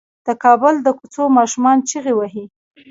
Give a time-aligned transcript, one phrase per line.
[0.25, 2.45] د کابل د کوڅو ماشومان چيغې وهي.